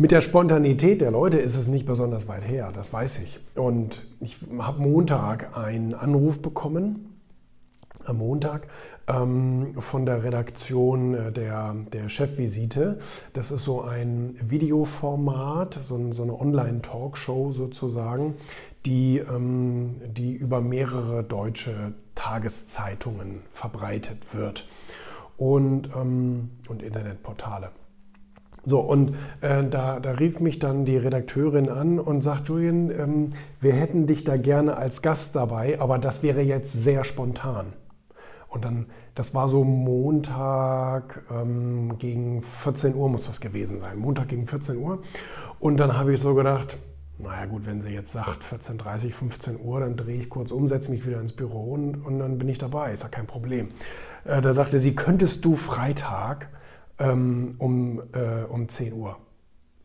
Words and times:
Mit 0.00 0.12
der 0.12 0.20
Spontanität 0.20 1.00
der 1.00 1.10
Leute 1.10 1.38
ist 1.38 1.56
es 1.56 1.66
nicht 1.66 1.84
besonders 1.84 2.28
weit 2.28 2.46
her, 2.46 2.70
das 2.72 2.92
weiß 2.92 3.18
ich. 3.18 3.40
Und 3.56 4.06
ich 4.20 4.36
habe 4.60 4.80
Montag 4.80 5.58
einen 5.58 5.92
Anruf 5.92 6.40
bekommen, 6.40 7.20
am 8.04 8.18
Montag, 8.18 8.68
ähm, 9.08 9.74
von 9.76 10.06
der 10.06 10.22
Redaktion 10.22 11.14
äh, 11.14 11.32
der, 11.32 11.74
der 11.92 12.08
Chefvisite. 12.08 13.00
Das 13.32 13.50
ist 13.50 13.64
so 13.64 13.82
ein 13.82 14.36
Videoformat, 14.40 15.80
so, 15.82 16.12
so 16.12 16.22
eine 16.22 16.38
Online-Talkshow 16.38 17.50
sozusagen, 17.50 18.36
die, 18.86 19.18
ähm, 19.18 19.96
die 20.06 20.32
über 20.32 20.60
mehrere 20.60 21.24
deutsche 21.24 21.92
Tageszeitungen 22.14 23.40
verbreitet 23.50 24.32
wird 24.32 24.68
und, 25.38 25.90
ähm, 25.96 26.50
und 26.68 26.84
Internetportale. 26.84 27.70
So, 28.68 28.80
und 28.80 29.14
äh, 29.40 29.64
da, 29.64 29.98
da, 29.98 30.10
rief 30.10 30.40
mich 30.40 30.58
dann 30.58 30.84
die 30.84 30.98
Redakteurin 30.98 31.70
an 31.70 31.98
und 31.98 32.20
sagt, 32.20 32.48
Julian, 32.48 32.90
ähm, 32.90 33.30
wir 33.60 33.72
hätten 33.72 34.06
dich 34.06 34.24
da 34.24 34.36
gerne 34.36 34.76
als 34.76 35.00
Gast 35.00 35.34
dabei, 35.34 35.80
aber 35.80 35.98
das 35.98 36.22
wäre 36.22 36.42
jetzt 36.42 36.74
sehr 36.74 37.04
spontan. 37.04 37.72
Und 38.48 38.66
dann, 38.66 38.86
das 39.14 39.34
war 39.34 39.48
so 39.48 39.64
Montag 39.64 41.22
ähm, 41.30 41.96
gegen 41.98 42.42
14 42.42 42.94
Uhr 42.94 43.08
muss 43.08 43.26
das 43.26 43.40
gewesen 43.40 43.80
sein. 43.80 43.98
Montag 43.98 44.28
gegen 44.28 44.46
14 44.46 44.76
Uhr. 44.76 45.00
Und 45.60 45.78
dann 45.78 45.96
habe 45.96 46.12
ich 46.12 46.20
so 46.20 46.34
gedacht, 46.34 46.76
naja 47.16 47.46
gut, 47.46 47.64
wenn 47.64 47.80
sie 47.80 47.88
jetzt 47.88 48.12
sagt 48.12 48.44
14.30 48.44 49.12
15 49.12 49.60
Uhr, 49.60 49.80
dann 49.80 49.96
drehe 49.96 50.20
ich 50.20 50.28
kurz 50.28 50.50
um, 50.50 50.68
setze 50.68 50.90
mich 50.90 51.06
wieder 51.06 51.22
ins 51.22 51.32
Büro 51.32 51.72
und, 51.72 52.04
und 52.04 52.18
dann 52.18 52.36
bin 52.36 52.50
ich 52.50 52.58
dabei. 52.58 52.92
Ist 52.92 53.02
ja 53.02 53.08
kein 53.08 53.26
Problem. 53.26 53.68
Äh, 54.26 54.42
da 54.42 54.52
sagte 54.52 54.78
sie, 54.78 54.94
könntest 54.94 55.46
du 55.46 55.54
Freitag 55.56 56.50
ähm, 56.98 57.54
um, 57.58 58.02
äh, 58.12 58.44
um 58.48 58.68
10 58.68 58.92
Uhr. 58.92 59.16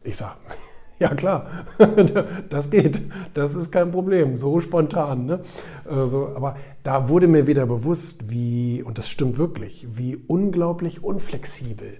Ich 0.03 0.17
sage, 0.17 0.37
ja 0.99 1.13
klar, 1.15 1.65
das 2.49 2.69
geht, 2.69 3.01
das 3.33 3.55
ist 3.55 3.71
kein 3.71 3.91
Problem, 3.91 4.37
so 4.37 4.59
spontan. 4.59 5.25
Ne? 5.25 5.41
Also, 5.85 6.29
aber 6.35 6.57
da 6.83 7.09
wurde 7.09 7.27
mir 7.27 7.47
wieder 7.47 7.65
bewusst, 7.65 8.29
wie, 8.29 8.83
und 8.83 8.97
das 8.97 9.09
stimmt 9.09 9.37
wirklich, 9.37 9.87
wie 9.97 10.17
unglaublich 10.27 11.03
unflexibel 11.03 11.99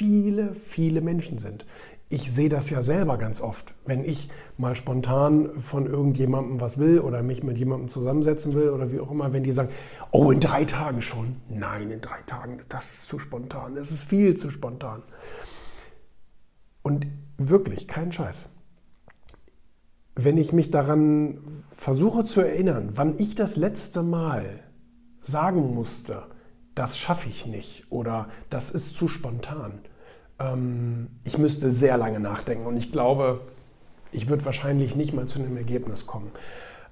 viele, 0.00 0.54
viele 0.54 1.02
Menschen 1.02 1.36
sind 1.36 1.66
ich 2.12 2.32
sehe 2.32 2.48
das 2.48 2.68
ja 2.70 2.82
selber 2.82 3.16
ganz 3.18 3.40
oft. 3.40 3.72
Wenn 3.86 4.04
ich 4.04 4.30
mal 4.58 4.74
spontan 4.74 5.60
von 5.60 5.86
irgendjemandem 5.86 6.60
was 6.60 6.76
will 6.78 6.98
oder 6.98 7.22
mich 7.22 7.44
mit 7.44 7.56
jemandem 7.56 7.88
zusammensetzen 7.88 8.52
will 8.54 8.70
oder 8.70 8.90
wie 8.90 8.98
auch 8.98 9.12
immer, 9.12 9.32
wenn 9.32 9.44
die 9.44 9.52
sagen, 9.52 9.70
oh, 10.10 10.32
in 10.32 10.40
drei 10.40 10.64
Tagen 10.64 11.02
schon. 11.02 11.36
Nein, 11.48 11.88
in 11.92 12.00
drei 12.00 12.20
Tagen, 12.22 12.62
das 12.68 12.90
ist 12.90 13.06
zu 13.06 13.20
spontan. 13.20 13.76
Das 13.76 13.92
ist 13.92 14.02
viel 14.02 14.36
zu 14.36 14.50
spontan. 14.50 15.04
Und 16.82 17.06
wirklich, 17.38 17.86
kein 17.86 18.10
Scheiß. 18.10 18.56
Wenn 20.16 20.36
ich 20.36 20.52
mich 20.52 20.72
daran 20.72 21.38
versuche 21.70 22.24
zu 22.24 22.40
erinnern, 22.40 22.90
wann 22.94 23.14
ich 23.18 23.36
das 23.36 23.54
letzte 23.54 24.02
Mal 24.02 24.64
sagen 25.20 25.74
musste, 25.76 26.26
das 26.74 26.98
schaffe 26.98 27.28
ich 27.28 27.46
nicht 27.46 27.92
oder 27.92 28.28
das 28.48 28.70
ist 28.72 28.96
zu 28.96 29.06
spontan, 29.06 29.82
ähm, 30.40 31.08
ich 31.24 31.38
müsste 31.38 31.70
sehr 31.70 31.96
lange 31.96 32.20
nachdenken 32.20 32.66
und 32.66 32.76
ich 32.76 32.90
glaube, 32.90 33.40
ich 34.12 34.28
würde 34.28 34.44
wahrscheinlich 34.44 34.96
nicht 34.96 35.14
mal 35.14 35.26
zu 35.26 35.38
einem 35.38 35.56
Ergebnis 35.56 36.06
kommen. 36.06 36.30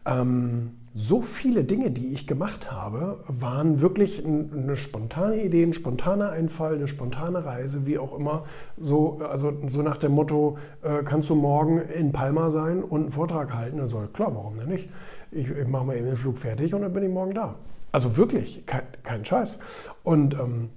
Ähm, 0.06 0.72
so 0.94 1.22
viele 1.22 1.64
Dinge, 1.64 1.90
die 1.90 2.08
ich 2.08 2.26
gemacht 2.26 2.72
habe, 2.72 3.22
waren 3.28 3.80
wirklich 3.80 4.24
eine 4.24 4.76
spontane 4.76 5.44
Idee, 5.44 5.62
ein 5.62 5.74
spontaner 5.74 6.30
Einfall, 6.30 6.74
eine 6.74 6.88
spontane 6.88 7.44
Reise, 7.44 7.86
wie 7.86 7.98
auch 7.98 8.18
immer. 8.18 8.44
So, 8.76 9.20
also 9.28 9.52
so 9.68 9.82
nach 9.82 9.98
dem 9.98 10.12
Motto, 10.12 10.58
äh, 10.82 11.04
kannst 11.04 11.30
du 11.30 11.34
morgen 11.34 11.78
in 11.78 12.10
Palma 12.10 12.50
sein 12.50 12.82
und 12.82 13.02
einen 13.02 13.10
Vortrag 13.10 13.54
halten? 13.54 13.78
Dann 13.78 13.88
soll 13.88 14.08
klar, 14.08 14.34
warum 14.34 14.58
denn 14.58 14.68
nicht? 14.68 14.88
Ich, 15.30 15.48
ich 15.48 15.68
mache 15.68 15.84
mal 15.84 15.96
eben 15.96 16.06
den 16.06 16.16
Flug 16.16 16.38
fertig 16.38 16.74
und 16.74 16.82
dann 16.82 16.92
bin 16.92 17.04
ich 17.04 17.10
morgen 17.10 17.34
da. 17.34 17.54
Also 17.92 18.16
wirklich, 18.16 18.66
kein, 18.66 18.82
kein 19.02 19.24
Scheiß. 19.24 19.60
Und 20.02 20.34
ähm, 20.34 20.70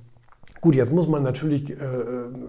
Gut, 0.61 0.75
jetzt 0.75 0.94
muss 0.94 1.07
man 1.07 1.23
natürlich 1.23 1.72
äh, 1.72 1.75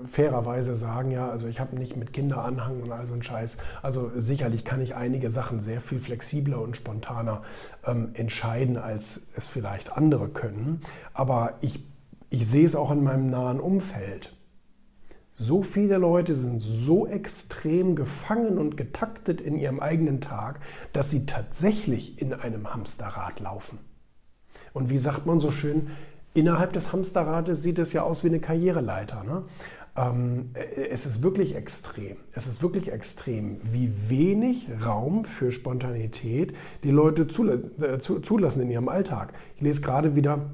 fairerweise 0.05 0.77
sagen, 0.77 1.11
ja, 1.11 1.31
also 1.31 1.49
ich 1.49 1.61
habe 1.61 1.77
nicht 1.77 1.97
mit 1.97 2.13
Kinderanhang 2.13 2.83
und 2.83 2.93
all 2.93 3.07
so 3.07 3.15
einen 3.15 3.23
Scheiß. 3.23 3.57
Also 3.81 4.13
sicherlich 4.15 4.67
kann 4.67 4.83
ich 4.83 4.95
einige 4.95 5.31
Sachen 5.31 5.61
sehr 5.61 5.81
viel 5.81 5.99
flexibler 5.99 6.61
und 6.61 6.77
spontaner 6.77 7.41
ähm, 7.87 8.11
entscheiden, 8.13 8.77
als 8.77 9.31
es 9.35 9.49
vielleicht 9.49 9.97
andere 9.97 10.29
können. 10.29 10.83
Aber 11.15 11.55
ich, 11.63 11.83
ich 12.29 12.47
sehe 12.47 12.67
es 12.67 12.77
auch 12.77 12.91
in 12.91 13.03
meinem 13.03 13.31
nahen 13.31 13.61
Umfeld. 13.61 14.37
So 15.39 15.63
viele 15.63 15.97
Leute 15.97 16.35
sind 16.35 16.61
so 16.61 17.07
extrem 17.07 17.97
gefangen 17.97 18.59
und 18.59 18.77
getaktet 18.77 19.41
in 19.41 19.57
ihrem 19.57 19.81
eigenen 19.81 20.21
Tag, 20.21 20.61
dass 20.93 21.11
sie 21.11 21.25
tatsächlich 21.25 22.21
in 22.21 22.35
einem 22.35 22.75
Hamsterrad 22.75 23.41
laufen. 23.41 23.79
Und 24.75 24.91
wie 24.91 24.99
sagt 24.99 25.25
man 25.25 25.41
so 25.41 25.51
schön, 25.51 25.91
Innerhalb 26.35 26.73
des 26.73 26.93
Hamsterrades 26.93 27.63
sieht 27.63 27.79
es 27.79 27.93
ja 27.93 28.03
aus 28.03 28.25
wie 28.25 28.29
eine 28.29 28.41
Karriereleiter. 28.41 29.25
Ne? 29.25 29.43
Ähm, 29.97 30.51
äh, 30.55 30.89
es 30.89 31.05
ist 31.05 31.23
wirklich 31.23 31.55
extrem. 31.55 32.17
Es 32.33 32.47
ist 32.47 32.63
wirklich 32.63 32.91
extrem, 32.91 33.59
wie 33.63 34.09
wenig 34.09 34.69
Raum 34.85 35.25
für 35.25 35.53
Spontanität 35.53 36.55
die 36.83 36.91
Leute 36.91 37.23
äh, 37.25 37.99
zulassen 37.99 38.63
in 38.63 38.71
ihrem 38.71 38.89
Alltag. 38.89 39.35
Ich 39.57 39.63
lese 39.63 39.83
gerade 39.83 40.15
wieder 40.15 40.51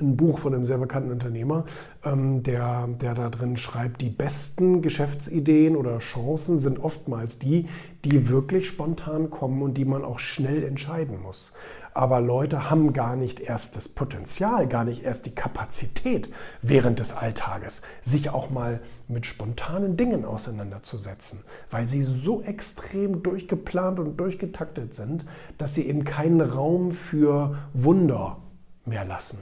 ein 0.00 0.16
Buch 0.16 0.38
von 0.38 0.54
einem 0.54 0.64
sehr 0.64 0.78
bekannten 0.78 1.10
Unternehmer, 1.10 1.64
ähm, 2.04 2.42
der, 2.42 2.88
der 2.88 3.14
da 3.14 3.28
drin 3.28 3.56
schreibt, 3.56 4.00
die 4.00 4.10
besten 4.10 4.82
Geschäftsideen 4.82 5.76
oder 5.76 5.98
Chancen 5.98 6.58
sind 6.58 6.78
oftmals 6.78 7.38
die, 7.38 7.68
die 8.04 8.28
wirklich 8.28 8.66
spontan 8.68 9.30
kommen 9.30 9.62
und 9.62 9.74
die 9.74 9.84
man 9.84 10.04
auch 10.04 10.18
schnell 10.18 10.64
entscheiden 10.64 11.20
muss. 11.22 11.52
Aber 11.92 12.20
Leute 12.20 12.70
haben 12.70 12.92
gar 12.92 13.16
nicht 13.16 13.40
erst 13.40 13.76
das 13.76 13.88
Potenzial, 13.88 14.68
gar 14.68 14.84
nicht 14.84 15.02
erst 15.02 15.26
die 15.26 15.34
Kapazität 15.34 16.32
während 16.62 17.00
des 17.00 17.12
Alltages, 17.12 17.82
sich 18.00 18.30
auch 18.30 18.50
mal 18.50 18.80
mit 19.08 19.26
spontanen 19.26 19.96
Dingen 19.96 20.24
auseinanderzusetzen, 20.24 21.42
weil 21.70 21.88
sie 21.88 22.02
so 22.02 22.42
extrem 22.42 23.22
durchgeplant 23.22 23.98
und 23.98 24.16
durchgetaktet 24.18 24.94
sind, 24.94 25.26
dass 25.58 25.74
sie 25.74 25.86
eben 25.86 26.04
keinen 26.04 26.40
Raum 26.40 26.92
für 26.92 27.58
Wunder 27.74 28.38
mehr 28.84 29.04
lassen. 29.04 29.38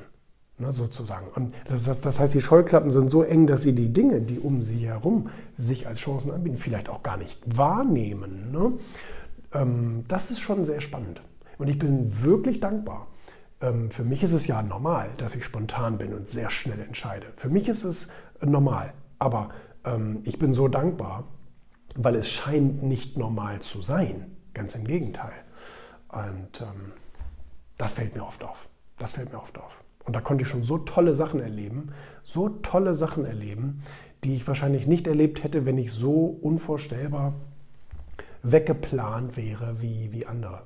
Ne, 0.60 0.72
sozusagen. 0.72 1.28
Und 1.28 1.54
das, 1.68 1.84
das, 2.00 2.18
heißt, 2.18 2.34
die 2.34 2.40
Scheuklappen 2.40 2.90
sind 2.90 3.10
so 3.10 3.22
eng, 3.22 3.46
dass 3.46 3.62
sie 3.62 3.76
die 3.76 3.92
Dinge, 3.92 4.20
die 4.20 4.40
um 4.40 4.60
sie 4.60 4.88
herum 4.88 5.30
sich 5.56 5.86
als 5.86 6.00
Chancen 6.00 6.32
anbieten, 6.32 6.56
vielleicht 6.56 6.88
auch 6.88 7.04
gar 7.04 7.16
nicht 7.16 7.40
wahrnehmen. 7.56 8.50
Ne? 8.50 8.72
Ähm, 9.52 10.04
das 10.08 10.32
ist 10.32 10.40
schon 10.40 10.64
sehr 10.64 10.80
spannend. 10.80 11.20
Und 11.58 11.68
ich 11.68 11.78
bin 11.78 12.24
wirklich 12.24 12.58
dankbar. 12.58 13.06
Ähm, 13.60 13.92
für 13.92 14.02
mich 14.02 14.24
ist 14.24 14.32
es 14.32 14.48
ja 14.48 14.60
normal, 14.64 15.10
dass 15.18 15.36
ich 15.36 15.44
spontan 15.44 15.96
bin 15.96 16.12
und 16.12 16.28
sehr 16.28 16.50
schnell 16.50 16.80
entscheide. 16.80 17.28
Für 17.36 17.50
mich 17.50 17.68
ist 17.68 17.84
es 17.84 18.08
normal. 18.40 18.92
Aber 19.20 19.50
ähm, 19.84 20.22
ich 20.24 20.40
bin 20.40 20.52
so 20.52 20.66
dankbar, 20.66 21.22
weil 21.94 22.16
es 22.16 22.28
scheint 22.28 22.82
nicht 22.82 23.16
normal 23.16 23.60
zu 23.60 23.80
sein. 23.80 24.36
Ganz 24.54 24.74
im 24.74 24.84
Gegenteil. 24.84 25.34
Und 26.08 26.62
ähm, 26.62 26.92
das 27.76 27.92
fällt 27.92 28.16
mir 28.16 28.24
oft 28.24 28.42
auf. 28.42 28.68
Das 28.98 29.12
fällt 29.12 29.32
mir 29.32 29.38
oft 29.38 29.56
auf. 29.56 29.84
Und 30.08 30.14
da 30.14 30.22
konnte 30.22 30.40
ich 30.40 30.48
schon 30.48 30.62
so 30.62 30.78
tolle 30.78 31.14
Sachen 31.14 31.38
erleben, 31.38 31.90
so 32.24 32.48
tolle 32.48 32.94
Sachen 32.94 33.26
erleben, 33.26 33.82
die 34.24 34.36
ich 34.36 34.48
wahrscheinlich 34.48 34.86
nicht 34.86 35.06
erlebt 35.06 35.44
hätte, 35.44 35.66
wenn 35.66 35.76
ich 35.76 35.92
so 35.92 36.38
unvorstellbar 36.40 37.34
weggeplant 38.42 39.36
wäre 39.36 39.82
wie, 39.82 40.10
wie 40.10 40.24
andere. 40.24 40.62